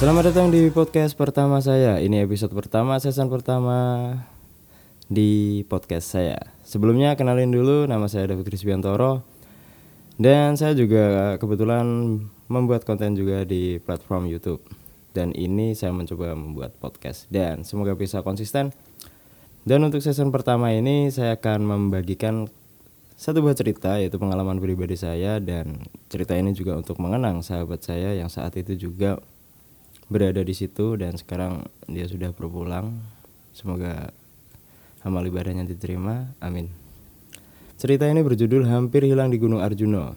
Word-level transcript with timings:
Selamat 0.00 0.32
datang 0.32 0.48
di 0.48 0.72
podcast 0.72 1.12
pertama 1.12 1.60
saya. 1.60 2.00
Ini 2.00 2.24
episode 2.24 2.56
pertama, 2.56 2.96
season 2.96 3.28
pertama 3.28 4.16
di 5.12 5.60
podcast 5.68 6.16
saya. 6.16 6.40
Sebelumnya 6.64 7.20
kenalin 7.20 7.52
dulu, 7.52 7.84
nama 7.84 8.08
saya 8.08 8.32
David 8.32 8.48
Krisbiantoro. 8.48 9.20
Dan 10.16 10.56
saya 10.56 10.72
juga 10.72 11.36
kebetulan 11.36 12.16
membuat 12.48 12.88
konten 12.88 13.12
juga 13.12 13.44
di 13.44 13.76
platform 13.76 14.24
YouTube. 14.24 14.64
Dan 15.12 15.36
ini 15.36 15.76
saya 15.76 15.92
mencoba 15.92 16.32
membuat 16.32 16.80
podcast 16.80 17.28
dan 17.28 17.68
semoga 17.68 17.92
bisa 17.92 18.24
konsisten. 18.24 18.72
Dan 19.68 19.84
untuk 19.84 20.00
season 20.00 20.32
pertama 20.32 20.72
ini 20.72 21.12
saya 21.12 21.36
akan 21.36 21.60
membagikan 21.60 22.48
satu 23.20 23.44
buah 23.44 23.52
cerita 23.52 24.00
yaitu 24.00 24.16
pengalaman 24.16 24.64
pribadi 24.64 24.96
saya 24.96 25.36
dan 25.44 25.84
cerita 26.08 26.32
ini 26.40 26.56
juga 26.56 26.80
untuk 26.80 26.96
mengenang 27.04 27.44
sahabat 27.44 27.84
saya 27.84 28.16
yang 28.16 28.32
saat 28.32 28.56
itu 28.56 28.80
juga 28.80 29.20
berada 30.10 30.42
di 30.42 30.52
situ 30.52 30.98
dan 30.98 31.14
sekarang 31.14 31.64
dia 31.86 32.04
sudah 32.10 32.34
berpulang. 32.34 32.98
Semoga 33.54 34.10
amal 35.06 35.22
ibadahnya 35.24 35.62
diterima. 35.64 36.34
Amin. 36.42 36.68
Cerita 37.80 38.04
ini 38.04 38.20
berjudul 38.20 38.68
Hampir 38.68 39.06
Hilang 39.06 39.32
di 39.32 39.40
Gunung 39.40 39.62
Arjuno. 39.62 40.12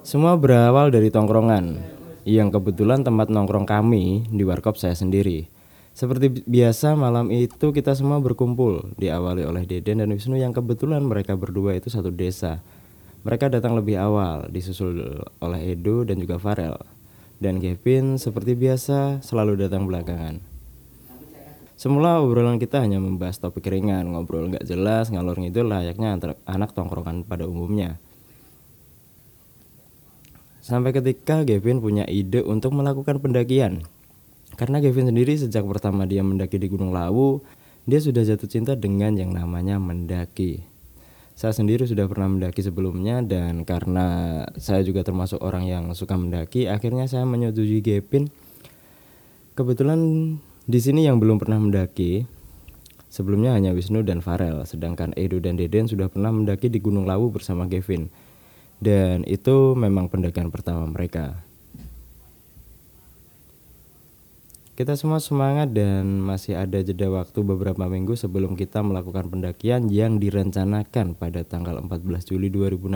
Semua 0.00 0.38
berawal 0.38 0.88
dari 0.88 1.12
tongkrongan 1.12 1.76
yang 2.24 2.48
kebetulan 2.48 3.04
tempat 3.04 3.28
nongkrong 3.28 3.68
kami 3.68 4.24
di 4.32 4.42
warkop 4.46 4.80
saya 4.80 4.96
sendiri. 4.96 5.50
Seperti 5.92 6.46
biasa 6.46 6.96
malam 6.96 7.28
itu 7.28 7.74
kita 7.74 7.92
semua 7.92 8.22
berkumpul 8.22 8.94
diawali 8.96 9.44
oleh 9.44 9.68
Deden 9.68 10.00
dan 10.00 10.08
Wisnu 10.14 10.38
yang 10.38 10.54
kebetulan 10.54 11.04
mereka 11.04 11.36
berdua 11.36 11.76
itu 11.76 11.92
satu 11.92 12.08
desa. 12.08 12.62
Mereka 13.20 13.52
datang 13.52 13.76
lebih 13.76 14.00
awal 14.00 14.48
disusul 14.48 15.20
oleh 15.44 15.76
Edo 15.76 16.08
dan 16.08 16.16
juga 16.16 16.40
Farel. 16.40 16.78
Dan 17.40 17.56
Kevin 17.56 18.20
seperti 18.20 18.52
biasa 18.52 19.24
selalu 19.24 19.56
datang 19.56 19.88
belakangan. 19.88 20.44
Semula 21.80 22.20
obrolan 22.20 22.60
kita 22.60 22.84
hanya 22.84 23.00
membahas 23.00 23.40
topik 23.40 23.64
ringan, 23.64 24.12
ngobrol 24.12 24.52
nggak 24.52 24.68
jelas, 24.68 25.08
ngalor 25.08 25.40
ngidul 25.40 25.72
layaknya 25.72 26.12
antara 26.12 26.36
anak 26.44 26.76
tongkrongan 26.76 27.24
pada 27.24 27.48
umumnya. 27.48 27.96
Sampai 30.60 30.92
ketika 30.92 31.40
Gavin 31.48 31.80
punya 31.80 32.04
ide 32.04 32.44
untuk 32.44 32.76
melakukan 32.76 33.16
pendakian. 33.24 33.88
Karena 34.60 34.84
Gavin 34.84 35.08
sendiri 35.08 35.40
sejak 35.40 35.64
pertama 35.64 36.04
dia 36.04 36.20
mendaki 36.20 36.60
di 36.60 36.68
Gunung 36.68 36.92
Lawu, 36.92 37.40
dia 37.88 37.96
sudah 37.96 38.20
jatuh 38.28 38.44
cinta 38.44 38.76
dengan 38.76 39.16
yang 39.16 39.32
namanya 39.32 39.80
mendaki. 39.80 40.69
Saya 41.40 41.56
sendiri 41.56 41.88
sudah 41.88 42.04
pernah 42.04 42.28
mendaki 42.28 42.60
sebelumnya 42.60 43.24
dan 43.24 43.64
karena 43.64 44.44
saya 44.60 44.84
juga 44.84 45.00
termasuk 45.00 45.40
orang 45.40 45.64
yang 45.64 45.88
suka 45.96 46.12
mendaki, 46.12 46.68
akhirnya 46.68 47.08
saya 47.08 47.24
menyetujui 47.24 47.80
Gavin. 47.80 48.28
Kebetulan 49.56 49.96
di 50.68 50.78
sini 50.84 51.08
yang 51.08 51.16
belum 51.16 51.40
pernah 51.40 51.56
mendaki 51.56 52.28
sebelumnya 53.08 53.56
hanya 53.56 53.72
Wisnu 53.72 54.04
dan 54.04 54.20
Farel, 54.20 54.68
sedangkan 54.68 55.16
Edo 55.16 55.40
dan 55.40 55.56
Deden 55.56 55.88
sudah 55.88 56.12
pernah 56.12 56.28
mendaki 56.28 56.68
di 56.68 56.76
Gunung 56.76 57.08
Lawu 57.08 57.32
bersama 57.32 57.64
Gavin. 57.64 58.12
Dan 58.76 59.24
itu 59.24 59.72
memang 59.72 60.12
pendakian 60.12 60.52
pertama 60.52 60.84
mereka. 60.92 61.40
Kita 64.80 64.96
semua 64.96 65.20
semangat 65.20 65.76
dan 65.76 66.24
masih 66.24 66.56
ada 66.56 66.80
jeda 66.80 67.12
waktu 67.12 67.44
beberapa 67.44 67.84
minggu 67.84 68.16
sebelum 68.16 68.56
kita 68.56 68.80
melakukan 68.80 69.28
pendakian 69.28 69.92
yang 69.92 70.16
direncanakan 70.16 71.12
pada 71.20 71.44
tanggal 71.44 71.84
14 71.84 72.00
Juli 72.24 72.48
2016 72.48 72.88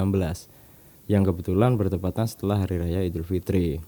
yang 1.12 1.28
kebetulan 1.28 1.76
bertepatan 1.76 2.24
setelah 2.24 2.64
Hari 2.64 2.80
Raya 2.80 3.04
Idul 3.04 3.28
Fitri. 3.28 3.84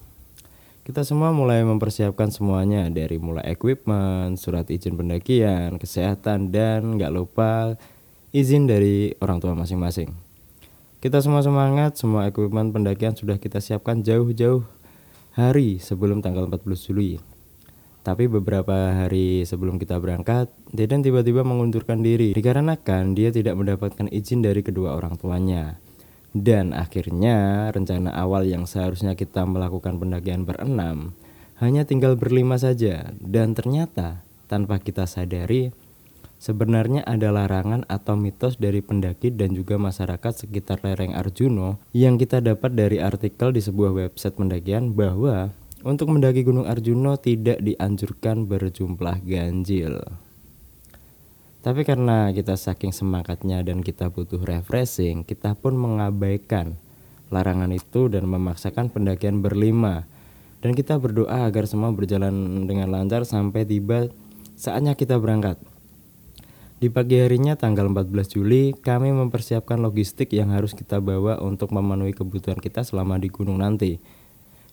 Kita 0.85 1.01
semua 1.01 1.33
mulai 1.33 1.65
mempersiapkan 1.65 2.29
semuanya 2.29 2.85
dari 2.93 3.17
mulai 3.17 3.49
equipment, 3.49 4.37
surat 4.37 4.69
izin 4.69 4.93
pendakian, 4.93 5.81
kesehatan, 5.81 6.53
dan 6.53 7.01
nggak 7.01 7.09
lupa 7.09 7.81
izin 8.29 8.69
dari 8.69 9.17
orang 9.25 9.41
tua 9.41 9.57
masing-masing. 9.57 10.13
Kita 11.01 11.17
semua 11.25 11.41
semangat, 11.41 11.97
semua 11.97 12.29
equipment 12.29 12.69
pendakian 12.69 13.17
sudah 13.17 13.41
kita 13.41 13.57
siapkan 13.57 14.05
jauh-jauh 14.05 14.61
hari 15.33 15.81
sebelum 15.81 16.21
tanggal 16.21 16.45
14 16.45 16.93
Juli. 16.93 17.36
Tapi 18.07 18.31
beberapa 18.31 18.95
hari 18.95 19.43
sebelum 19.43 19.75
kita 19.75 19.99
berangkat, 19.99 20.47
Deden 20.71 21.03
tiba-tiba 21.03 21.43
mengundurkan 21.43 21.99
diri 21.99 22.31
dikarenakan 22.31 23.11
dia 23.11 23.35
tidak 23.35 23.59
mendapatkan 23.59 24.07
izin 24.07 24.39
dari 24.39 24.63
kedua 24.63 24.95
orang 24.95 25.19
tuanya. 25.19 25.75
Dan 26.31 26.71
akhirnya 26.71 27.67
rencana 27.67 28.15
awal 28.15 28.47
yang 28.47 28.63
seharusnya 28.63 29.19
kita 29.19 29.43
melakukan 29.43 29.99
pendakian 29.99 30.47
berenam 30.47 31.19
hanya 31.59 31.83
tinggal 31.83 32.13
berlima 32.13 32.55
saja 32.55 33.11
dan 33.17 33.57
ternyata 33.57 34.21
tanpa 34.45 34.77
kita 34.77 35.09
sadari 35.09 35.73
sebenarnya 36.37 37.01
ada 37.01 37.33
larangan 37.33 37.81
atau 37.89 38.13
mitos 38.13 38.61
dari 38.61 38.85
pendaki 38.85 39.33
dan 39.33 39.57
juga 39.57 39.81
masyarakat 39.81 40.45
sekitar 40.45 40.85
lereng 40.85 41.17
Arjuno 41.17 41.81
yang 41.97 42.21
kita 42.21 42.45
dapat 42.45 42.77
dari 42.77 43.01
artikel 43.01 43.49
di 43.49 43.59
sebuah 43.59 43.89
website 43.89 44.37
pendakian 44.37 44.93
bahwa 44.93 45.49
untuk 45.85 46.09
mendaki 46.09 46.41
Gunung 46.41 46.65
Arjuno 46.65 47.17
tidak 47.21 47.61
dianjurkan 47.61 48.49
berjumlah 48.49 49.21
ganjil. 49.21 50.01
Tapi 51.61 51.83
karena 51.83 52.31
kita 52.31 52.55
saking 52.55 52.95
semangatnya 52.95 53.59
dan 53.59 53.83
kita 53.83 54.07
butuh 54.07 54.39
refreshing, 54.39 55.27
kita 55.27 55.53
pun 55.59 55.75
mengabaikan 55.75 56.79
larangan 57.27 57.75
itu 57.75 58.07
dan 58.07 58.23
memaksakan 58.25 58.87
pendakian 58.87 59.43
berlima. 59.43 60.07
Dan 60.63 60.73
kita 60.73 60.97
berdoa 60.97 61.45
agar 61.45 61.69
semua 61.69 61.93
berjalan 61.93 62.65
dengan 62.65 62.89
lancar 62.89 63.27
sampai 63.27 63.67
tiba 63.67 64.09
saatnya 64.57 64.97
kita 64.97 65.19
berangkat. 65.21 65.59
Di 66.77 66.93
pagi 66.93 67.17
harinya 67.17 67.57
tanggal 67.57 67.89
14 67.89 68.37
Juli, 68.37 68.69
kami 68.73 69.09
mempersiapkan 69.09 69.81
logistik 69.81 70.29
yang 70.33 70.53
harus 70.53 70.77
kita 70.77 71.01
bawa 71.01 71.41
untuk 71.41 71.73
memenuhi 71.73 72.13
kebutuhan 72.13 72.61
kita 72.61 72.85
selama 72.85 73.17
di 73.17 73.33
gunung 73.33 73.61
nanti. 73.61 73.97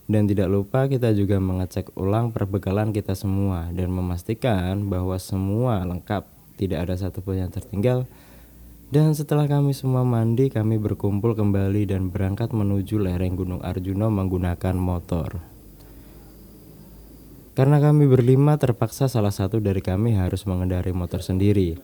Dan 0.05 0.29
tidak 0.29 0.53
lupa 0.53 0.85
kita 0.85 1.09
juga 1.17 1.41
mengecek 1.41 1.97
ulang 1.97 2.29
perbekalan 2.29 2.93
kita 2.93 3.17
semua 3.17 3.73
dan 3.73 3.89
memastikan 3.89 4.85
bahwa 4.85 5.17
semua 5.17 5.81
lengkap, 5.81 6.29
tidak 6.61 6.85
ada 6.85 6.95
satupun 6.95 7.41
yang 7.41 7.49
tertinggal. 7.49 8.05
Dan 8.93 9.17
setelah 9.17 9.49
kami 9.49 9.73
semua 9.73 10.05
mandi, 10.05 10.53
kami 10.53 10.77
berkumpul 10.77 11.33
kembali 11.33 11.89
dan 11.89 12.13
berangkat 12.13 12.53
menuju 12.53 13.01
lereng 13.01 13.33
Gunung 13.33 13.65
Arjuno 13.65 14.13
menggunakan 14.13 14.77
motor. 14.77 15.41
Karena 17.57 17.81
kami 17.81 18.05
berlima 18.05 18.61
terpaksa 18.61 19.09
salah 19.09 19.33
satu 19.33 19.57
dari 19.57 19.81
kami 19.81 20.13
harus 20.13 20.45
mengendari 20.45 20.93
motor 20.93 21.25
sendiri. 21.25 21.79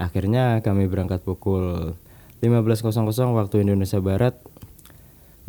Akhirnya 0.00 0.64
kami 0.64 0.88
berangkat 0.88 1.20
pukul 1.20 1.92
15.00 2.40 3.04
waktu 3.36 3.68
Indonesia 3.68 4.00
Barat 4.00 4.38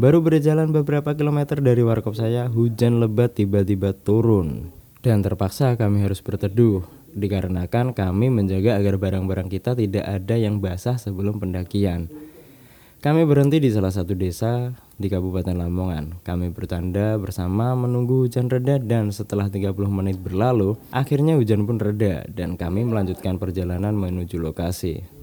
Baru 0.02 0.18
berjalan 0.26 0.74
beberapa 0.74 1.14
kilometer 1.14 1.62
dari 1.62 1.86
warkop 1.86 2.18
saya, 2.18 2.50
hujan 2.50 2.98
lebat 2.98 3.38
tiba-tiba 3.38 3.94
turun. 3.94 4.74
Dan 4.98 5.22
terpaksa 5.22 5.78
kami 5.78 6.02
harus 6.02 6.26
berteduh, 6.26 6.82
dikarenakan 7.14 7.94
kami 7.94 8.34
menjaga 8.34 8.82
agar 8.82 8.98
barang-barang 8.98 9.54
kita 9.54 9.78
tidak 9.78 10.02
ada 10.02 10.42
yang 10.42 10.58
basah 10.58 10.98
sebelum 10.98 11.38
pendakian. 11.38 12.10
Kami 12.98 13.30
berhenti 13.30 13.62
di 13.62 13.70
salah 13.70 13.94
satu 13.94 14.18
desa 14.18 14.74
di 14.98 15.06
Kabupaten 15.06 15.54
Lamongan. 15.54 16.26
Kami 16.26 16.50
bertanda 16.50 17.22
bersama 17.22 17.78
menunggu 17.78 18.26
hujan 18.26 18.50
reda 18.50 18.82
dan 18.82 19.14
setelah 19.14 19.54
30 19.54 19.70
menit 19.86 20.18
berlalu, 20.18 20.82
akhirnya 20.90 21.38
hujan 21.38 21.70
pun 21.70 21.78
reda 21.78 22.26
dan 22.26 22.58
kami 22.58 22.90
melanjutkan 22.90 23.38
perjalanan 23.38 23.94
menuju 23.94 24.42
lokasi. 24.42 25.22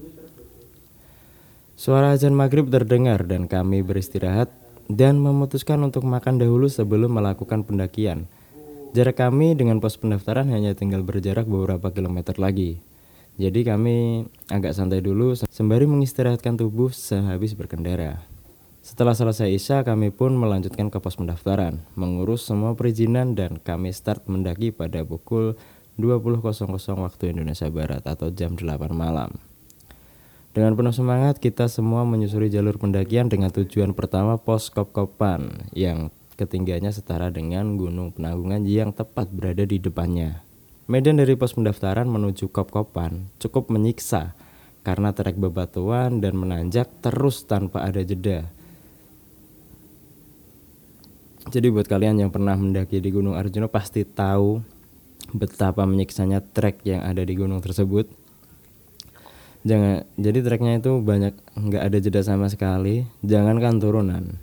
Suara 1.75 2.11
azan 2.15 2.35
maghrib 2.35 2.67
terdengar 2.67 3.23
dan 3.23 3.47
kami 3.47 3.83
beristirahat 3.83 4.51
dan 4.89 5.21
memutuskan 5.21 5.77
untuk 5.85 6.01
makan 6.03 6.41
dahulu 6.41 6.65
sebelum 6.65 7.13
melakukan 7.13 7.61
pendakian. 7.61 8.25
Jarak 8.97 9.21
kami 9.21 9.53
dengan 9.53 9.77
pos 9.77 10.01
pendaftaran 10.01 10.49
hanya 10.49 10.73
tinggal 10.73 11.05
berjarak 11.05 11.45
beberapa 11.45 11.93
kilometer 11.93 12.41
lagi. 12.41 12.81
Jadi 13.37 13.63
kami 13.63 14.25
agak 14.49 14.73
santai 14.73 14.99
dulu 14.99 15.37
sembari 15.37 15.85
mengistirahatkan 15.85 16.57
tubuh 16.57 16.89
sehabis 16.89 17.53
berkendara. 17.53 18.25
Setelah 18.81 19.13
selesai 19.13 19.53
Isya, 19.53 19.85
kami 19.85 20.09
pun 20.09 20.33
melanjutkan 20.33 20.89
ke 20.89 20.97
pos 20.97 21.15
pendaftaran, 21.15 21.85
mengurus 21.93 22.49
semua 22.49 22.73
perizinan 22.73 23.37
dan 23.37 23.61
kami 23.61 23.93
start 23.93 24.25
mendaki 24.25 24.73
pada 24.73 25.05
pukul 25.05 25.53
20.00 26.01 26.41
waktu 26.97 27.23
Indonesia 27.37 27.69
Barat 27.69 28.01
atau 28.09 28.33
jam 28.33 28.57
8 28.57 28.65
malam. 28.89 29.48
Dengan 30.59 30.75
penuh 30.75 30.91
semangat, 30.91 31.39
kita 31.39 31.71
semua 31.71 32.03
menyusuri 32.03 32.51
jalur 32.51 32.75
pendakian 32.75 33.31
dengan 33.31 33.47
tujuan 33.47 33.95
pertama 33.95 34.35
pos 34.35 34.67
Kop-Kopan 34.67 35.71
yang 35.71 36.11
ketinggiannya 36.35 36.91
setara 36.91 37.31
dengan 37.31 37.79
Gunung 37.79 38.11
Penanggungan 38.11 38.67
yang 38.67 38.91
tepat 38.91 39.31
berada 39.31 39.63
di 39.63 39.79
depannya. 39.79 40.43
Medan 40.91 41.15
dari 41.15 41.39
pos 41.39 41.55
pendaftaran 41.55 42.11
menuju 42.11 42.51
Kop-Kopan 42.51 43.31
cukup 43.39 43.71
menyiksa 43.71 44.35
karena 44.83 45.15
trek 45.15 45.39
bebatuan 45.39 46.19
dan 46.19 46.35
menanjak 46.35 46.91
terus 46.99 47.47
tanpa 47.47 47.87
ada 47.87 48.03
jeda. 48.03 48.51
Jadi 51.47 51.71
buat 51.71 51.87
kalian 51.87 52.19
yang 52.27 52.35
pernah 52.35 52.59
mendaki 52.59 52.99
di 52.99 53.15
Gunung 53.15 53.39
Arjuna 53.39 53.71
pasti 53.71 54.03
tahu 54.03 54.59
betapa 55.31 55.87
menyiksanya 55.87 56.43
trek 56.43 56.83
yang 56.83 56.99
ada 56.99 57.23
di 57.23 57.31
gunung 57.31 57.63
tersebut. 57.63 58.27
Jangan 59.67 60.07
jadi 60.15 60.39
treknya 60.39 60.79
itu 60.79 61.03
banyak 61.03 61.35
nggak 61.55 61.83
ada 61.83 61.97
jeda 61.99 62.21
sama 62.23 62.47
sekali. 62.47 63.03
Jangankan 63.23 63.79
turunan, 63.83 64.39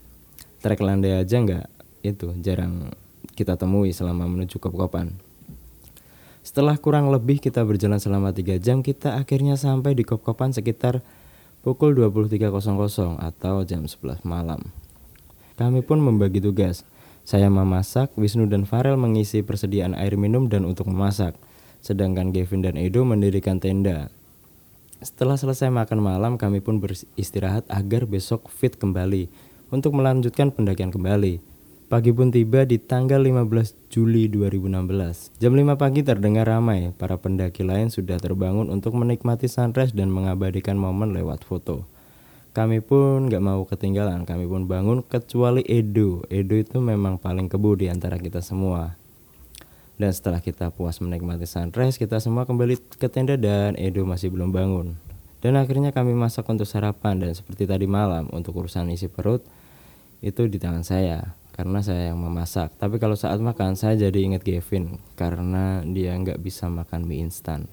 trek 0.60 0.84
landai 0.84 1.16
aja 1.16 1.40
nggak 1.40 1.66
itu 2.04 2.36
jarang 2.44 2.92
kita 3.32 3.56
temui 3.56 3.92
selama 3.92 4.28
menuju 4.28 4.60
Kopkopan. 4.60 5.16
Setelah 6.46 6.78
kurang 6.78 7.10
lebih 7.10 7.42
kita 7.42 7.66
berjalan 7.66 7.98
selama 7.98 8.30
3 8.30 8.62
jam, 8.62 8.78
kita 8.78 9.18
akhirnya 9.18 9.58
sampai 9.58 9.98
di 9.98 10.06
Kopkopan 10.06 10.54
sekitar 10.54 11.02
pukul 11.66 11.98
23.00 11.98 13.18
atau 13.18 13.66
jam 13.66 13.82
11 13.82 14.22
malam. 14.22 14.70
Kami 15.58 15.82
pun 15.82 15.98
membagi 15.98 16.38
tugas. 16.38 16.86
Saya 17.26 17.50
memasak, 17.50 18.14
Wisnu 18.14 18.46
dan 18.46 18.62
Farel 18.62 18.94
mengisi 18.94 19.42
persediaan 19.42 19.98
air 19.98 20.14
minum 20.14 20.46
dan 20.46 20.62
untuk 20.62 20.86
memasak. 20.86 21.34
Sedangkan 21.82 22.30
Gavin 22.30 22.62
dan 22.62 22.78
Edo 22.78 23.02
mendirikan 23.02 23.58
tenda. 23.58 24.14
Setelah 25.04 25.37
selesai 25.37 25.69
makan 25.69 26.00
malam, 26.00 26.32
kami 26.40 26.64
pun 26.64 26.81
beristirahat 26.81 27.69
agar 27.69 28.08
besok 28.08 28.48
fit 28.48 28.81
kembali 28.81 29.28
untuk 29.69 29.93
melanjutkan 29.93 30.48
pendakian 30.48 30.88
kembali. 30.88 31.56
Pagi 31.87 32.10
pun 32.10 32.34
tiba 32.34 32.66
di 32.66 32.82
tanggal 32.82 33.22
15 33.22 33.93
Juli 33.93 34.26
2016. 34.26 35.38
Jam 35.38 35.52
5 35.54 35.78
pagi 35.78 36.02
terdengar 36.02 36.50
ramai, 36.50 36.90
para 36.96 37.14
pendaki 37.14 37.62
lain 37.62 37.94
sudah 37.94 38.19
terbangun 38.19 38.72
untuk 38.75 38.96
menikmati 38.98 39.46
sunrise 39.46 39.94
dan 39.94 40.10
mengabadikan 40.10 40.75
momen 40.75 41.14
lewat 41.14 41.46
foto. 41.46 41.87
Kami 42.56 42.81
pun 42.82 43.28
gak 43.28 43.44
mau 43.44 43.69
ketinggalan, 43.69 44.25
kami 44.25 44.49
pun 44.49 44.64
bangun 44.64 45.04
kecuali 45.04 45.62
Edo. 45.69 46.25
Edo 46.32 46.56
itu 46.56 46.81
memang 46.81 47.20
paling 47.20 47.46
kebu 47.52 47.78
di 47.78 47.87
antara 47.92 48.16
kita 48.16 48.40
semua. 48.42 48.96
Dan 49.96 50.12
setelah 50.12 50.44
kita 50.44 50.69
puas 50.69 51.00
menikmati 51.00 51.48
sunrise, 51.48 51.96
kita 51.96 52.20
semua 52.20 52.44
kembali 52.44 52.76
ke 53.00 53.08
tenda 53.08 53.40
dan 53.40 53.72
Edo 53.81 54.04
masih 54.04 54.28
belum 54.28 54.52
bangun. 54.52 54.93
Dan 55.40 55.56
akhirnya 55.56 55.93
kami 55.93 56.12
masak 56.12 56.44
untuk 56.52 56.69
sarapan 56.69 57.16
dan 57.16 57.32
seperti 57.32 57.64
tadi 57.64 57.88
malam 57.88 58.28
untuk 58.32 58.60
urusan 58.60 58.93
isi 58.93 59.08
perut 59.08 59.40
itu 60.25 60.48
di 60.48 60.56
tangan 60.56 60.84
saya 60.84 61.32
karena 61.56 61.81
saya 61.81 62.12
yang 62.12 62.20
memasak. 62.20 62.76
Tapi 62.76 63.00
kalau 63.00 63.16
saat 63.16 63.40
makan 63.40 63.76
saya 63.81 63.96
jadi 63.96 64.16
ingat 64.20 64.44
Kevin 64.44 65.00
karena 65.16 65.81
dia 65.88 66.12
nggak 66.12 66.40
bisa 66.44 66.69
makan 66.69 67.08
mie 67.08 67.25
instan. 67.25 67.64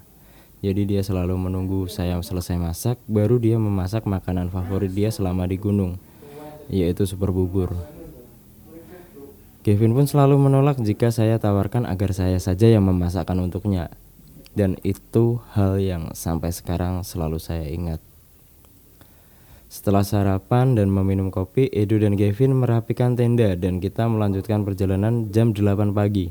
Jadi 0.64 0.88
dia 0.88 1.04
selalu 1.04 1.36
menunggu 1.36 1.92
saya 1.92 2.16
selesai 2.24 2.56
masak, 2.56 2.96
baru 3.04 3.36
dia 3.36 3.60
memasak 3.60 4.08
makanan 4.08 4.48
favorit 4.48 4.96
dia 4.96 5.12
selama 5.12 5.44
di 5.44 5.60
gunung, 5.60 6.00
yaitu 6.72 7.04
super 7.04 7.36
bubur. 7.36 7.76
Kevin 9.64 9.96
pun 9.96 10.04
selalu 10.04 10.36
menolak 10.36 10.76
jika 10.84 11.08
saya 11.08 11.40
tawarkan 11.40 11.88
agar 11.88 12.12
saya 12.12 12.36
saja 12.36 12.68
yang 12.68 12.84
memasakkan 12.84 13.40
untuknya. 13.40 13.88
Dan 14.52 14.76
itu 14.84 15.40
hal 15.56 15.80
yang 15.80 16.12
sampai 16.12 16.52
sekarang 16.52 17.08
selalu 17.08 17.40
saya 17.40 17.64
ingat. 17.72 18.04
Setelah 19.72 20.04
sarapan 20.04 20.76
dan 20.76 20.92
meminum 20.92 21.32
kopi, 21.32 21.72
Edo 21.72 21.96
dan 21.96 22.20
Kevin 22.20 22.60
merapikan 22.60 23.16
tenda 23.16 23.56
dan 23.56 23.80
kita 23.80 24.06
melanjutkan 24.06 24.68
perjalanan 24.68 25.32
jam 25.32 25.56
8 25.56 25.96
pagi. 25.96 26.30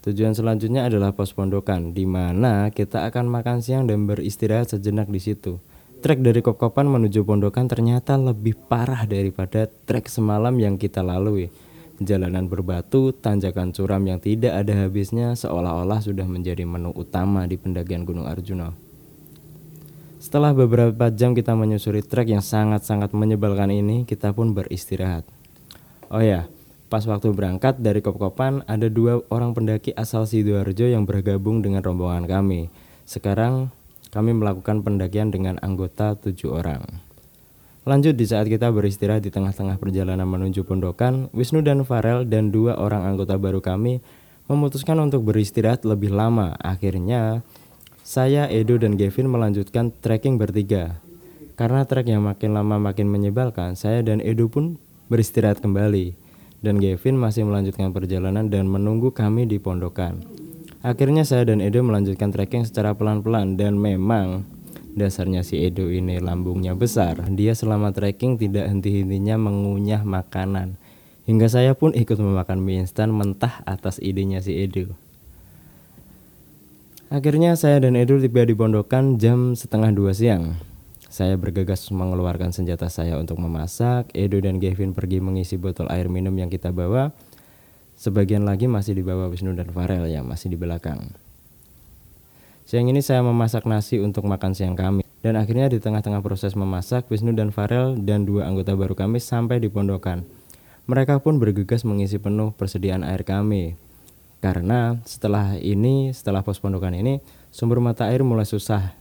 Tujuan 0.00 0.32
selanjutnya 0.32 0.88
adalah 0.88 1.12
pos 1.12 1.36
pondokan, 1.36 1.92
di 1.92 2.08
mana 2.08 2.72
kita 2.72 3.04
akan 3.04 3.28
makan 3.28 3.60
siang 3.60 3.84
dan 3.84 4.08
beristirahat 4.08 4.72
sejenak 4.72 5.12
di 5.12 5.20
situ. 5.20 5.60
Trek 6.00 6.24
dari 6.24 6.40
Kopkopan 6.40 6.88
menuju 6.88 7.28
pondokan 7.28 7.68
ternyata 7.68 8.16
lebih 8.16 8.56
parah 8.56 9.04
daripada 9.04 9.68
trek 9.84 10.08
semalam 10.08 10.56
yang 10.56 10.80
kita 10.80 11.04
lalui. 11.04 11.52
Jalanan 12.00 12.48
berbatu, 12.48 13.12
tanjakan 13.12 13.76
curam 13.76 14.00
yang 14.08 14.16
tidak 14.16 14.56
ada 14.56 14.72
habisnya 14.72 15.36
seolah-olah 15.36 16.00
sudah 16.00 16.24
menjadi 16.24 16.64
menu 16.64 16.96
utama 16.96 17.44
di 17.44 17.60
pendakian 17.60 18.08
Gunung 18.08 18.24
Arjuna. 18.24 18.72
Setelah 20.16 20.56
beberapa 20.56 21.12
jam 21.12 21.36
kita 21.36 21.52
menyusuri 21.52 22.00
trek 22.00 22.32
yang 22.32 22.40
sangat-sangat 22.40 23.12
menyebalkan 23.12 23.68
ini, 23.68 24.08
kita 24.08 24.32
pun 24.32 24.56
beristirahat. 24.56 25.28
Oh 26.08 26.24
ya, 26.24 26.48
Pas 26.90 27.06
waktu 27.06 27.30
berangkat 27.30 27.78
dari 27.78 28.02
Kopkopan, 28.02 28.66
ada 28.66 28.90
dua 28.90 29.22
orang 29.30 29.54
pendaki 29.54 29.94
asal 29.94 30.26
Sidoarjo 30.26 30.90
yang 30.90 31.06
bergabung 31.06 31.62
dengan 31.62 31.86
rombongan 31.86 32.26
kami. 32.26 32.66
Sekarang 33.06 33.70
kami 34.10 34.34
melakukan 34.36 34.82
pendakian 34.82 35.30
dengan 35.30 35.58
anggota 35.62 36.18
tujuh 36.18 36.50
orang. 36.50 36.82
Lanjut 37.88 38.12
di 38.12 38.28
saat 38.28 38.46
kita 38.46 38.68
beristirahat 38.68 39.24
di 39.24 39.32
tengah-tengah 39.32 39.80
perjalanan 39.80 40.28
menuju 40.28 40.68
pondokan, 40.68 41.32
Wisnu 41.32 41.64
dan 41.64 41.82
Farel 41.88 42.28
dan 42.28 42.52
dua 42.52 42.76
orang 42.76 43.08
anggota 43.08 43.40
baru 43.40 43.64
kami 43.64 44.04
memutuskan 44.50 45.00
untuk 45.00 45.24
beristirahat 45.24 45.88
lebih 45.88 46.12
lama. 46.12 46.58
Akhirnya, 46.60 47.40
saya, 48.04 48.50
Edo, 48.50 48.76
dan 48.76 49.00
Gavin 49.00 49.30
melanjutkan 49.30 49.94
trekking 49.94 50.36
bertiga. 50.36 51.00
Karena 51.56 51.88
trek 51.88 52.10
yang 52.10 52.26
makin 52.26 52.52
lama 52.52 52.76
makin 52.76 53.08
menyebalkan, 53.08 53.78
saya 53.78 54.04
dan 54.04 54.20
Edo 54.20 54.50
pun 54.52 54.76
beristirahat 55.08 55.64
kembali 55.64 56.30
dan 56.60 56.76
Gavin 56.76 57.16
masih 57.16 57.48
melanjutkan 57.48 57.90
perjalanan 57.90 58.48
dan 58.52 58.68
menunggu 58.68 59.10
kami 59.12 59.48
di 59.48 59.56
pondokan. 59.56 60.20
Akhirnya 60.80 61.28
saya 61.28 61.44
dan 61.44 61.60
Edo 61.60 61.84
melanjutkan 61.84 62.32
trekking 62.32 62.64
secara 62.64 62.96
pelan-pelan 62.96 63.60
dan 63.60 63.76
memang 63.76 64.48
dasarnya 64.96 65.44
si 65.44 65.60
Edo 65.60 65.92
ini 65.92 66.16
lambungnya 66.24 66.72
besar. 66.72 67.20
Dia 67.36 67.52
selama 67.52 67.92
trekking 67.92 68.40
tidak 68.40 68.72
henti-hentinya 68.72 69.36
mengunyah 69.36 70.00
makanan. 70.00 70.80
Hingga 71.28 71.52
saya 71.52 71.76
pun 71.76 71.92
ikut 71.92 72.16
memakan 72.16 72.64
mie 72.64 72.88
instan 72.88 73.12
mentah 73.12 73.60
atas 73.68 74.00
idenya 74.00 74.40
si 74.40 74.56
Edo. 74.56 74.96
Akhirnya 77.12 77.60
saya 77.60 77.84
dan 77.84 77.92
Edo 77.92 78.16
tiba 78.16 78.48
di 78.48 78.56
pondokan 78.56 79.20
jam 79.20 79.52
setengah 79.52 79.92
dua 79.92 80.16
siang. 80.16 80.56
Saya 81.10 81.36
bergegas 81.36 81.90
mengeluarkan 81.92 82.56
senjata 82.56 82.88
saya 82.88 83.20
untuk 83.20 83.36
memasak. 83.36 84.08
Edo 84.16 84.40
dan 84.40 84.56
Gavin 84.56 84.96
pergi 84.96 85.20
mengisi 85.20 85.60
botol 85.60 85.92
air 85.92 86.08
minum 86.08 86.32
yang 86.38 86.48
kita 86.48 86.72
bawa. 86.72 87.12
Sebagian 88.00 88.48
lagi 88.48 88.64
masih 88.64 88.96
dibawa 88.96 89.28
Wisnu 89.28 89.52
dan 89.52 89.68
Farel 89.76 90.08
yang 90.08 90.24
masih 90.24 90.48
di 90.48 90.56
belakang. 90.56 91.12
Siang 92.64 92.88
ini 92.88 93.04
saya 93.04 93.20
memasak 93.20 93.68
nasi 93.68 94.00
untuk 94.00 94.24
makan 94.24 94.56
siang 94.56 94.72
kami. 94.72 95.04
Dan 95.20 95.36
akhirnya 95.36 95.68
di 95.68 95.84
tengah-tengah 95.84 96.24
proses 96.24 96.56
memasak, 96.56 97.04
Wisnu 97.12 97.36
dan 97.36 97.52
Farel 97.52 98.00
dan 98.00 98.24
dua 98.24 98.48
anggota 98.48 98.72
baru 98.72 98.96
kami 98.96 99.20
sampai 99.20 99.60
di 99.60 99.68
pondokan. 99.68 100.24
Mereka 100.88 101.20
pun 101.20 101.36
bergegas 101.36 101.84
mengisi 101.84 102.16
penuh 102.16 102.56
persediaan 102.56 103.04
air 103.04 103.20
kami. 103.20 103.76
Karena 104.40 104.96
setelah 105.04 105.60
ini, 105.60 106.16
setelah 106.16 106.40
pos 106.40 106.56
pondokan 106.56 106.96
ini, 106.96 107.20
sumber 107.52 107.84
mata 107.84 108.08
air 108.08 108.24
mulai 108.24 108.48
susah 108.48 108.96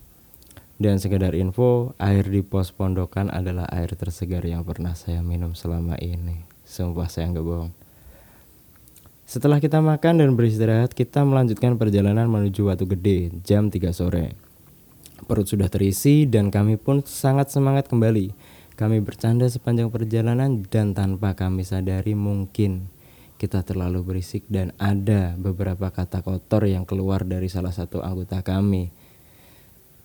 dan 0.76 1.00
sekedar 1.00 1.40
info, 1.40 1.96
air 2.04 2.28
di 2.28 2.44
pos 2.44 2.76
pondokan 2.76 3.32
adalah 3.32 3.64
air 3.72 3.96
tersegar 3.96 4.44
yang 4.44 4.68
pernah 4.68 4.92
saya 4.92 5.24
minum 5.24 5.56
selama 5.56 5.96
ini. 6.04 6.44
Sumpah 6.68 7.08
saya 7.08 7.32
nggak 7.32 7.48
bohong. 7.48 7.72
Setelah 9.30 9.62
kita 9.62 9.78
makan 9.78 10.26
dan 10.26 10.34
beristirahat, 10.34 10.98
kita 10.98 11.22
melanjutkan 11.22 11.78
perjalanan 11.78 12.26
menuju 12.26 12.66
Watu 12.66 12.90
Gede 12.90 13.30
jam 13.46 13.70
3 13.70 13.94
sore. 13.94 14.34
Perut 15.30 15.46
sudah 15.46 15.70
terisi 15.70 16.26
dan 16.26 16.50
kami 16.50 16.82
pun 16.82 17.06
sangat 17.06 17.54
semangat 17.54 17.86
kembali. 17.94 18.34
Kami 18.74 18.98
bercanda 19.06 19.46
sepanjang 19.46 19.94
perjalanan 19.94 20.66
dan 20.66 20.98
tanpa 20.98 21.38
kami 21.38 21.62
sadari 21.62 22.18
mungkin 22.18 22.90
kita 23.38 23.62
terlalu 23.62 24.02
berisik 24.02 24.50
dan 24.50 24.74
ada 24.82 25.38
beberapa 25.38 25.94
kata 25.94 26.26
kotor 26.26 26.66
yang 26.66 26.90
keluar 26.90 27.22
dari 27.22 27.54
salah 27.54 27.70
satu 27.70 28.02
anggota 28.02 28.42
kami 28.42 28.90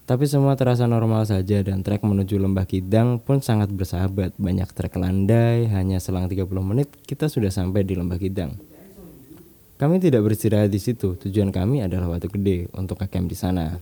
tapi 0.04 0.28
semua 0.28 0.52
terasa 0.52 0.84
normal 0.84 1.24
saja 1.24 1.64
dan 1.64 1.80
trek 1.80 2.04
menuju 2.04 2.36
Lembah 2.36 2.68
Kidang 2.68 3.24
pun 3.24 3.40
sangat 3.40 3.72
bersahabat. 3.72 4.36
Banyak 4.36 4.68
trek 4.76 5.00
landai, 5.00 5.64
hanya 5.72 5.96
selang 5.96 6.28
30 6.28 6.44
menit 6.60 6.92
kita 7.08 7.32
sudah 7.32 7.48
sampai 7.48 7.88
di 7.88 7.96
Lembah 7.96 8.20
Kidang. 8.20 8.73
Kami 9.74 9.98
tidak 9.98 10.22
beristirahat 10.22 10.70
di 10.70 10.78
situ. 10.78 11.18
Tujuan 11.18 11.50
kami 11.50 11.82
adalah 11.82 12.14
Watu 12.14 12.30
Gede 12.30 12.70
untuk 12.78 13.02
camp 13.10 13.26
di 13.26 13.34
sana. 13.34 13.74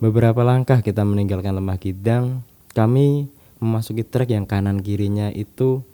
Beberapa 0.00 0.40
langkah 0.40 0.80
kita 0.80 1.04
meninggalkan 1.04 1.52
Lembah 1.52 1.76
Kidang, 1.76 2.40
kami 2.72 3.28
memasuki 3.60 4.00
trek 4.00 4.32
yang 4.32 4.48
kanan 4.48 4.80
kirinya 4.80 5.28
itu 5.28 5.84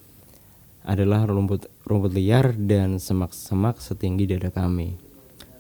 adalah 0.87 1.27
rumput 1.27 1.67
rumput 1.85 2.15
liar 2.15 2.55
dan 2.55 3.03
semak-semak 3.03 3.83
setinggi 3.83 4.31
dada 4.31 4.55
kami. 4.55 4.95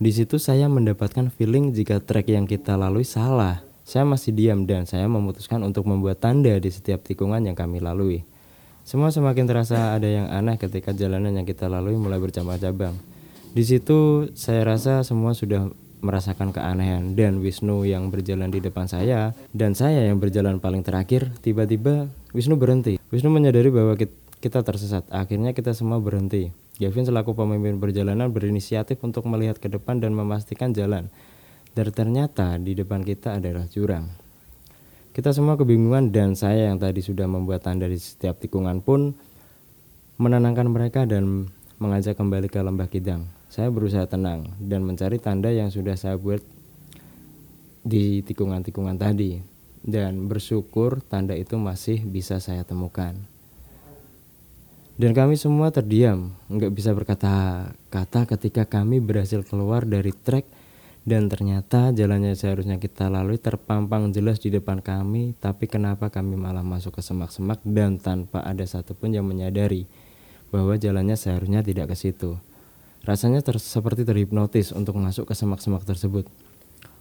Di 0.00 0.10
situ 0.14 0.38
saya 0.38 0.70
mendapatkan 0.70 1.28
feeling 1.34 1.76
jika 1.76 1.98
trek 2.00 2.30
yang 2.30 2.46
kita 2.46 2.78
lalui 2.78 3.04
salah. 3.04 3.60
Saya 3.82 4.06
masih 4.06 4.30
diam 4.30 4.62
dan 4.64 4.86
saya 4.86 5.10
memutuskan 5.10 5.60
untuk 5.66 5.90
membuat 5.90 6.22
tanda 6.22 6.54
di 6.54 6.70
setiap 6.70 7.02
tikungan 7.02 7.42
yang 7.42 7.58
kami 7.58 7.82
lalui. 7.82 8.22
Semua 8.86 9.10
semakin 9.10 9.44
terasa 9.44 9.98
ada 9.98 10.06
yang 10.06 10.30
aneh 10.30 10.54
ketika 10.56 10.94
jalanan 10.94 11.34
yang 11.34 11.44
kita 11.44 11.66
lalui 11.66 11.98
mulai 11.98 12.22
bercabang-cabang. 12.22 13.09
Di 13.50 13.66
situ 13.66 14.30
saya 14.38 14.62
rasa 14.62 15.02
semua 15.02 15.34
sudah 15.34 15.74
merasakan 16.00 16.54
keanehan 16.54 17.18
dan 17.18 17.42
Wisnu 17.42 17.82
yang 17.82 18.06
berjalan 18.06 18.46
di 18.46 18.62
depan 18.62 18.86
saya 18.86 19.34
dan 19.50 19.74
saya 19.74 20.06
yang 20.06 20.22
berjalan 20.22 20.62
paling 20.62 20.86
terakhir 20.86 21.34
tiba-tiba 21.42 22.06
Wisnu 22.30 22.54
berhenti. 22.54 23.02
Wisnu 23.10 23.26
menyadari 23.26 23.74
bahwa 23.74 23.98
kita 24.40 24.62
tersesat. 24.62 25.02
Akhirnya 25.10 25.50
kita 25.50 25.74
semua 25.74 25.98
berhenti. 25.98 26.54
Gavin 26.78 27.04
selaku 27.04 27.34
pemimpin 27.34 27.76
perjalanan 27.76 28.30
berinisiatif 28.30 29.02
untuk 29.02 29.26
melihat 29.26 29.58
ke 29.58 29.66
depan 29.66 29.98
dan 29.98 30.14
memastikan 30.14 30.70
jalan. 30.70 31.10
Dan 31.74 31.90
ternyata 31.90 32.54
di 32.56 32.78
depan 32.78 33.02
kita 33.02 33.42
adalah 33.42 33.66
jurang. 33.66 34.08
Kita 35.10 35.34
semua 35.34 35.58
kebingungan 35.58 36.14
dan 36.14 36.38
saya 36.38 36.70
yang 36.70 36.78
tadi 36.78 37.02
sudah 37.02 37.26
membuat 37.26 37.66
tanda 37.66 37.90
di 37.90 37.98
setiap 37.98 38.38
tikungan 38.38 38.78
pun 38.78 39.10
menenangkan 40.22 40.70
mereka 40.70 41.02
dan 41.02 41.50
mengajak 41.82 42.14
kembali 42.14 42.46
ke 42.46 42.62
lembah 42.62 42.86
Kidang. 42.86 43.39
Saya 43.50 43.66
berusaha 43.66 44.06
tenang 44.06 44.46
dan 44.62 44.86
mencari 44.86 45.18
tanda 45.18 45.50
yang 45.50 45.74
sudah 45.74 45.98
saya 45.98 46.14
buat 46.14 46.38
di 47.82 48.22
tikungan-tikungan 48.22 48.94
tadi 48.94 49.42
dan 49.82 50.30
bersyukur 50.30 51.02
tanda 51.02 51.34
itu 51.34 51.58
masih 51.58 52.06
bisa 52.06 52.38
saya 52.38 52.62
temukan. 52.62 53.18
Dan 55.00 55.16
kami 55.16 55.34
semua 55.34 55.72
terdiam, 55.72 56.30
nggak 56.52 56.72
bisa 56.76 56.92
berkata-kata 56.92 58.28
ketika 58.36 58.68
kami 58.68 59.00
berhasil 59.00 59.40
keluar 59.42 59.82
dari 59.82 60.12
trek 60.12 60.44
dan 61.08 61.32
ternyata 61.32 61.88
jalannya 61.96 62.36
seharusnya 62.36 62.76
kita 62.76 63.08
lalui 63.08 63.40
terpampang 63.40 64.12
jelas 64.12 64.38
di 64.44 64.52
depan 64.52 64.84
kami, 64.84 65.32
tapi 65.40 65.66
kenapa 65.66 66.12
kami 66.12 66.36
malah 66.36 66.60
masuk 66.60 67.00
ke 67.00 67.02
semak-semak 67.02 67.64
dan 67.64 67.96
tanpa 67.96 68.44
ada 68.44 68.62
satupun 68.68 69.16
yang 69.16 69.24
menyadari 69.24 69.88
bahwa 70.52 70.76
jalannya 70.76 71.16
seharusnya 71.16 71.64
tidak 71.64 71.90
ke 71.90 71.96
situ. 71.96 72.36
Rasanya 73.04 73.40
ter 73.40 73.56
seperti 73.56 74.04
terhipnotis 74.04 74.76
untuk 74.76 75.00
masuk 75.00 75.28
ke 75.28 75.34
semak-semak 75.34 75.88
tersebut. 75.88 76.28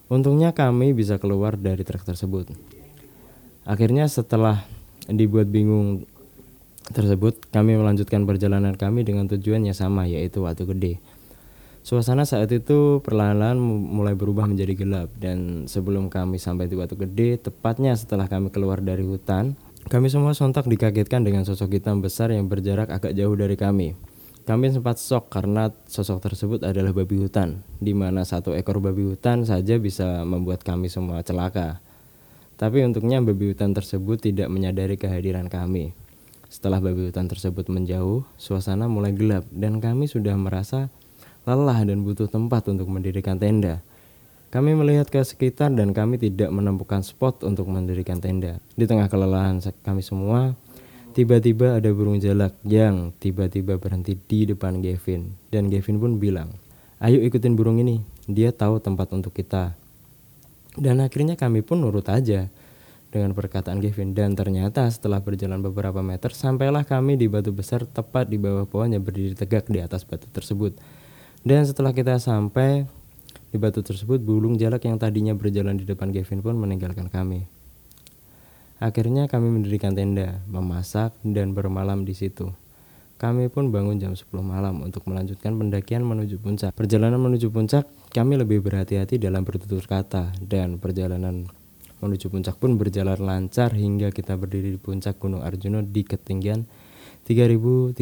Untungnya 0.07 0.55
kami 0.55 0.95
bisa 0.95 1.19
keluar 1.19 1.59
dari 1.59 1.83
trek 1.83 2.07
tersebut. 2.07 2.49
Akhirnya 3.67 4.09
setelah 4.09 4.65
dibuat 5.05 5.51
bingung 5.51 6.07
tersebut, 6.89 7.37
kami 7.53 7.77
melanjutkan 7.77 8.25
perjalanan 8.25 8.73
kami 8.73 9.05
dengan 9.05 9.29
tujuan 9.29 9.61
yang 9.61 9.77
sama 9.77 10.09
yaitu 10.09 10.41
Watu 10.41 10.65
Gede. 10.73 10.97
Suasana 11.85 12.27
saat 12.27 12.51
itu 12.51 12.99
perlahan-lahan 13.05 13.57
mulai 13.61 14.13
berubah 14.17 14.49
menjadi 14.49 14.73
gelap 14.75 15.09
dan 15.21 15.69
sebelum 15.69 16.09
kami 16.11 16.41
sampai 16.41 16.65
di 16.65 16.75
Watu 16.75 16.97
Gede, 16.97 17.37
tepatnya 17.37 17.93
setelah 17.93 18.25
kami 18.25 18.49
keluar 18.49 18.81
dari 18.81 19.05
hutan, 19.05 19.53
kami 19.87 20.11
semua 20.11 20.35
sontak 20.35 20.67
dikagetkan 20.67 21.23
dengan 21.23 21.47
sosok 21.47 21.79
hitam 21.79 22.03
besar 22.03 22.33
yang 22.33 22.49
berjarak 22.49 22.89
agak 22.89 23.15
jauh 23.15 23.37
dari 23.37 23.55
kami. 23.55 23.95
Kami 24.49 24.73
sempat 24.73 24.97
shock 24.97 25.29
karena 25.29 25.69
sosok 25.85 26.25
tersebut 26.25 26.65
adalah 26.65 26.89
babi 26.89 27.21
hutan, 27.21 27.61
di 27.77 27.93
mana 27.93 28.25
satu 28.25 28.57
ekor 28.57 28.81
babi 28.81 29.05
hutan 29.05 29.45
saja 29.45 29.77
bisa 29.77 30.25
membuat 30.25 30.65
kami 30.65 30.89
semua 30.89 31.21
celaka. 31.21 31.77
Tapi 32.57 32.81
untuknya 32.81 33.21
babi 33.21 33.53
hutan 33.53 33.77
tersebut 33.77 34.17
tidak 34.17 34.49
menyadari 34.49 34.97
kehadiran 34.97 35.45
kami. 35.53 35.93
Setelah 36.49 36.81
babi 36.81 37.13
hutan 37.13 37.29
tersebut 37.29 37.69
menjauh, 37.69 38.25
suasana 38.41 38.89
mulai 38.89 39.13
gelap 39.13 39.45
dan 39.53 39.77
kami 39.77 40.09
sudah 40.09 40.33
merasa 40.33 40.89
lelah 41.45 41.85
dan 41.85 42.01
butuh 42.01 42.25
tempat 42.25 42.65
untuk 42.73 42.89
mendirikan 42.89 43.37
tenda. 43.37 43.85
Kami 44.49 44.73
melihat 44.73 45.13
ke 45.13 45.21
sekitar 45.21 45.69
dan 45.77 45.93
kami 45.93 46.17
tidak 46.17 46.49
menemukan 46.49 47.05
spot 47.05 47.45
untuk 47.45 47.69
mendirikan 47.69 48.17
tenda. 48.17 48.57
Di 48.73 48.89
tengah 48.89 49.13
kelelahan 49.13 49.61
kami 49.85 50.01
semua, 50.01 50.57
tiba-tiba 51.19 51.83
ada 51.83 51.91
burung 51.91 52.15
jalak 52.15 52.55
yang 52.63 53.11
tiba-tiba 53.19 53.75
berhenti 53.75 54.15
di 54.15 54.47
depan 54.47 54.79
Gavin. 54.79 55.35
Dan 55.51 55.67
Gavin 55.67 55.99
pun 55.99 56.15
bilang, 56.15 56.55
ayo 57.03 57.19
ikutin 57.19 57.59
burung 57.59 57.75
ini, 57.83 57.99
dia 58.23 58.55
tahu 58.55 58.79
tempat 58.79 59.11
untuk 59.11 59.35
kita. 59.35 59.75
Dan 60.79 61.03
akhirnya 61.03 61.35
kami 61.35 61.59
pun 61.59 61.83
nurut 61.83 62.07
aja 62.07 62.47
dengan 63.11 63.35
perkataan 63.35 63.83
Kevin 63.83 64.15
dan 64.15 64.31
ternyata 64.31 64.88
setelah 64.88 65.19
berjalan 65.19 65.59
beberapa 65.59 65.99
meter 65.99 66.31
sampailah 66.31 66.88
kami 66.88 67.19
di 67.19 67.27
batu 67.27 67.51
besar 67.51 67.83
tepat 67.83 68.31
di 68.31 68.39
bawah 68.39 68.63
pohon 68.63 68.95
yang 68.95 69.03
berdiri 69.03 69.35
tegak 69.35 69.67
di 69.67 69.83
atas 69.83 70.07
batu 70.07 70.31
tersebut. 70.31 70.71
Dan 71.43 71.67
setelah 71.67 71.91
kita 71.91 72.15
sampai 72.15 72.88
di 73.51 73.57
batu 73.59 73.83
tersebut, 73.83 74.23
bulung 74.23 74.55
jalak 74.55 74.88
yang 74.88 74.95
tadinya 74.95 75.35
berjalan 75.35 75.75
di 75.75 75.83
depan 75.83 76.15
Kevin 76.15 76.39
pun 76.39 76.55
meninggalkan 76.55 77.11
kami. 77.11 77.58
Akhirnya 78.79 79.27
kami 79.27 79.51
mendirikan 79.51 79.91
tenda, 79.91 80.39
memasak, 80.48 81.12
dan 81.27 81.51
bermalam 81.51 82.07
di 82.07 82.15
situ. 82.15 82.55
Kami 83.19 83.51
pun 83.51 83.75
bangun 83.75 84.00
jam 84.00 84.15
10 84.15 84.31
malam 84.39 84.79
untuk 84.79 85.03
melanjutkan 85.03 85.51
pendakian 85.59 86.07
menuju 86.07 86.39
puncak. 86.39 86.71
Perjalanan 86.71 87.19
menuju 87.19 87.51
puncak, 87.51 87.83
kami 88.15 88.39
lebih 88.39 88.63
berhati-hati 88.63 89.19
dalam 89.19 89.43
bertutur 89.43 89.83
kata, 89.83 90.31
dan 90.39 90.79
perjalanan 90.79 91.43
menuju 92.00 92.31
puncak 92.31 92.55
pun 92.55 92.79
berjalan 92.79 93.19
lancar 93.19 93.75
hingga 93.75 94.15
kita 94.15 94.39
berdiri 94.39 94.71
di 94.71 94.79
puncak 94.79 95.19
Gunung 95.19 95.43
Arjuna 95.43 95.83
di 95.83 96.07
ketinggian 96.07 96.63
3339 97.27 98.00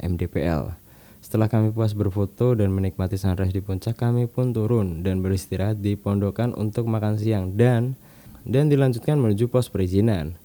mdpl. 0.00 0.72
Setelah 1.20 1.52
kami 1.52 1.68
puas 1.68 1.92
berfoto 1.92 2.56
dan 2.56 2.72
menikmati 2.72 3.20
sunrise 3.20 3.52
di 3.52 3.60
puncak, 3.60 4.00
kami 4.00 4.24
pun 4.24 4.56
turun 4.56 5.04
dan 5.04 5.20
beristirahat 5.20 5.84
di 5.84 6.00
pondokan 6.00 6.56
untuk 6.56 6.88
makan 6.88 7.20
siang 7.20 7.60
dan 7.60 8.00
dan 8.44 8.68
dilanjutkan 8.68 9.16
menuju 9.16 9.48
pos 9.48 9.68
perizinan. 9.68 10.36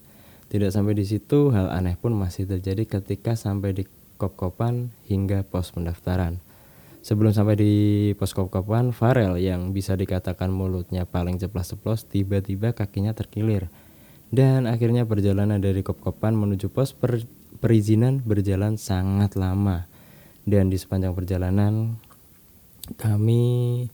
Tidak 0.46 0.70
sampai 0.70 0.94
di 0.94 1.02
situ, 1.02 1.50
hal 1.50 1.72
aneh 1.72 1.98
pun 1.98 2.14
masih 2.14 2.46
terjadi 2.46 2.86
ketika 2.86 3.34
sampai 3.34 3.74
di 3.74 3.84
Kop-Kopan 4.16 4.94
hingga 5.10 5.44
pos 5.44 5.74
pendaftaran. 5.74 6.40
Sebelum 7.06 7.30
sampai 7.30 7.54
di 7.54 7.74
pos 8.18 8.34
kop-kopan, 8.34 8.90
Farel 8.90 9.38
yang 9.38 9.70
bisa 9.70 9.94
dikatakan 9.94 10.50
mulutnya 10.50 11.06
paling 11.06 11.38
ceplas-ceplos 11.38 12.02
tiba-tiba 12.10 12.74
kakinya 12.74 13.14
terkilir. 13.14 13.70
Dan 14.34 14.66
akhirnya 14.66 15.06
perjalanan 15.06 15.62
dari 15.62 15.86
kop-kopan 15.86 16.34
menuju 16.34 16.66
pos 16.66 16.90
per 16.90 17.22
perizinan 17.62 18.26
berjalan 18.26 18.74
sangat 18.74 19.38
lama. 19.38 19.86
Dan 20.42 20.66
di 20.66 20.74
sepanjang 20.82 21.14
perjalanan 21.14 21.94
kami 22.98 23.86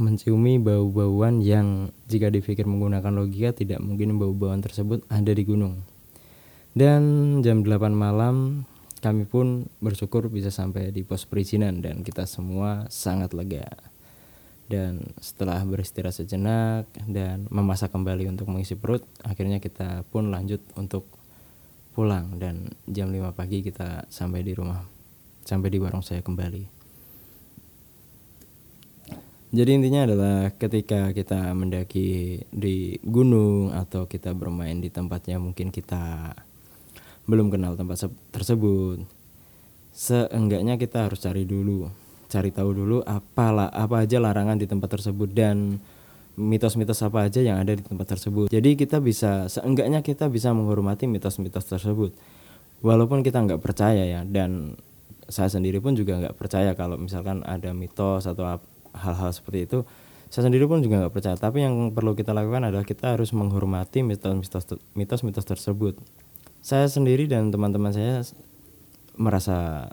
menciumi 0.00 0.56
bau-bauan 0.56 1.44
yang 1.44 1.92
jika 2.08 2.32
dipikir 2.32 2.64
menggunakan 2.64 3.12
logika 3.12 3.52
tidak 3.52 3.80
mungkin 3.84 4.16
bau-bauan 4.16 4.64
tersebut 4.64 5.04
ada 5.12 5.32
di 5.32 5.44
gunung. 5.44 5.84
Dan 6.76 7.02
jam 7.40 7.64
8 7.64 7.92
malam 7.92 8.64
kami 9.00 9.24
pun 9.28 9.68
bersyukur 9.80 10.28
bisa 10.28 10.52
sampai 10.52 10.92
di 10.92 11.04
pos 11.04 11.24
perizinan 11.28 11.80
dan 11.80 12.00
kita 12.04 12.28
semua 12.28 12.88
sangat 12.88 13.32
lega. 13.32 13.68
Dan 14.66 15.14
setelah 15.22 15.62
beristirahat 15.62 16.18
sejenak 16.18 16.90
dan 17.06 17.46
memasak 17.54 17.94
kembali 17.94 18.26
untuk 18.26 18.50
mengisi 18.50 18.74
perut, 18.74 19.06
akhirnya 19.22 19.62
kita 19.62 20.02
pun 20.10 20.34
lanjut 20.34 20.58
untuk 20.74 21.06
pulang 21.94 22.36
dan 22.36 22.76
jam 22.84 23.08
5 23.08 23.32
pagi 23.32 23.64
kita 23.64 24.10
sampai 24.12 24.44
di 24.44 24.52
rumah, 24.52 24.84
sampai 25.48 25.68
di 25.72 25.78
warung 25.80 26.04
saya 26.04 26.20
kembali. 26.20 26.75
Jadi 29.54 29.70
intinya 29.78 30.02
adalah 30.06 30.50
ketika 30.58 31.14
kita 31.14 31.54
mendaki 31.54 32.42
di 32.50 32.98
gunung 33.06 33.70
atau 33.70 34.10
kita 34.10 34.34
bermain 34.34 34.82
di 34.82 34.90
tempatnya 34.90 35.38
mungkin 35.38 35.70
kita 35.70 36.34
belum 37.26 37.50
kenal 37.50 37.74
tempat 37.74 38.06
tersebut 38.30 39.02
seenggaknya 39.90 40.78
kita 40.78 41.10
harus 41.10 41.18
cari 41.18 41.42
dulu 41.42 41.90
cari 42.26 42.50
tahu 42.50 42.70
dulu 42.74 42.98
apalah 43.06 43.70
apa 43.70 44.02
aja 44.02 44.18
larangan 44.18 44.58
di 44.58 44.66
tempat 44.66 44.98
tersebut 44.98 45.30
dan 45.30 45.78
mitos-mitos 46.36 47.00
apa 47.00 47.26
aja 47.26 47.40
yang 47.40 47.56
ada 47.56 47.72
di 47.72 47.80
tempat 47.80 48.12
tersebut. 48.12 48.52
Jadi 48.52 48.76
kita 48.76 49.00
bisa 49.00 49.48
seenggaknya 49.48 50.04
kita 50.04 50.28
bisa 50.28 50.52
menghormati 50.52 51.08
mitos-mitos 51.08 51.64
tersebut. 51.64 52.12
Walaupun 52.84 53.24
kita 53.24 53.40
nggak 53.40 53.62
percaya 53.64 54.04
ya 54.04 54.20
dan 54.28 54.76
saya 55.26 55.48
sendiri 55.48 55.80
pun 55.80 55.96
juga 55.96 56.20
nggak 56.20 56.36
percaya 56.36 56.76
kalau 56.76 57.00
misalkan 57.00 57.40
ada 57.42 57.72
mitos 57.72 58.28
atau 58.28 58.60
hal-hal 58.96 59.30
seperti 59.30 59.68
itu 59.68 59.78
saya 60.26 60.50
sendiri 60.50 60.66
pun 60.66 60.82
juga 60.82 61.06
nggak 61.06 61.14
percaya 61.14 61.36
tapi 61.38 61.62
yang 61.62 61.94
perlu 61.94 62.18
kita 62.18 62.34
lakukan 62.34 62.66
adalah 62.66 62.82
kita 62.82 63.14
harus 63.14 63.30
menghormati 63.30 64.02
mitos-mitos 64.02 65.46
tersebut 65.46 65.94
saya 66.64 66.90
sendiri 66.90 67.30
dan 67.30 67.54
teman-teman 67.54 67.94
saya 67.94 68.26
merasa 69.16 69.90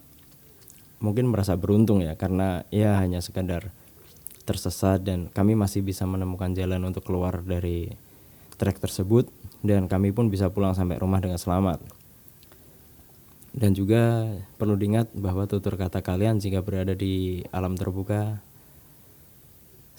mungkin 1.04 1.30
merasa 1.30 1.60
beruntung 1.60 2.00
ya 2.00 2.16
karena 2.16 2.64
ya 2.72 2.98
hanya 2.98 3.20
sekadar 3.20 3.76
tersesat 4.44 5.04
dan 5.04 5.32
kami 5.32 5.56
masih 5.56 5.84
bisa 5.84 6.04
menemukan 6.04 6.52
jalan 6.52 6.84
untuk 6.84 7.08
keluar 7.08 7.44
dari 7.44 7.92
trek 8.60 8.80
tersebut 8.80 9.28
dan 9.64 9.88
kami 9.88 10.12
pun 10.12 10.28
bisa 10.28 10.52
pulang 10.52 10.76
sampai 10.76 11.00
rumah 11.00 11.24
dengan 11.24 11.40
selamat. 11.40 11.80
Dan 13.54 13.78
juga 13.78 14.34
perlu 14.58 14.74
diingat 14.76 15.14
bahwa 15.14 15.46
tutur 15.46 15.78
kata 15.78 16.02
kalian 16.02 16.42
jika 16.42 16.66
berada 16.66 16.98
di 16.98 17.46
alam 17.54 17.78
terbuka 17.78 18.42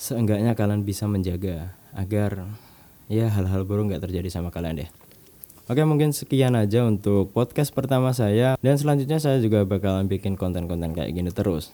seenggaknya 0.04 0.52
kalian 0.52 0.84
bisa 0.84 1.08
menjaga 1.08 1.72
agar 1.96 2.44
ya 3.08 3.32
hal-hal 3.32 3.64
buruk 3.64 3.88
nggak 3.88 4.04
terjadi 4.04 4.28
sama 4.28 4.52
kalian 4.52 4.84
deh. 4.84 4.90
Oke 5.64 5.80
mungkin 5.88 6.12
sekian 6.12 6.52
aja 6.60 6.84
untuk 6.84 7.32
podcast 7.32 7.72
pertama 7.72 8.12
saya 8.12 8.60
dan 8.60 8.76
selanjutnya 8.76 9.16
saya 9.16 9.40
juga 9.40 9.64
bakalan 9.64 10.04
bikin 10.04 10.36
konten-konten 10.36 10.92
kayak 10.92 11.08
gini 11.08 11.32
terus. 11.32 11.72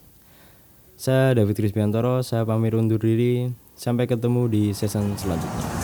Saya 0.95 1.35
David 1.35 1.59
Krispiantoro, 1.59 2.23
saya 2.23 2.47
pamit 2.47 2.77
undur 2.77 3.03
diri. 3.03 3.51
Sampai 3.75 4.05
ketemu 4.05 4.45
di 4.53 4.63
season 4.77 5.17
selanjutnya. 5.17 5.80